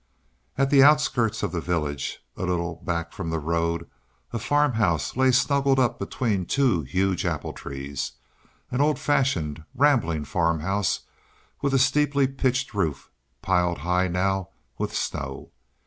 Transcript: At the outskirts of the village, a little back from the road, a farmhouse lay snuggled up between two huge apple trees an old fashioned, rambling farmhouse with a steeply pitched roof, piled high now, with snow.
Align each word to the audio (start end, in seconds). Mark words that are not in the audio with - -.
At 0.57 0.71
the 0.71 0.81
outskirts 0.81 1.43
of 1.43 1.51
the 1.51 1.61
village, 1.61 2.23
a 2.35 2.41
little 2.43 2.81
back 2.83 3.13
from 3.13 3.29
the 3.29 3.37
road, 3.37 3.87
a 4.33 4.39
farmhouse 4.39 5.15
lay 5.15 5.29
snuggled 5.31 5.77
up 5.77 5.99
between 5.99 6.47
two 6.47 6.81
huge 6.81 7.23
apple 7.23 7.53
trees 7.53 8.13
an 8.71 8.81
old 8.81 8.97
fashioned, 8.97 9.63
rambling 9.75 10.25
farmhouse 10.25 11.01
with 11.61 11.75
a 11.75 11.77
steeply 11.77 12.25
pitched 12.25 12.73
roof, 12.73 13.11
piled 13.43 13.77
high 13.85 14.07
now, 14.07 14.49
with 14.79 14.95
snow. 14.95 15.51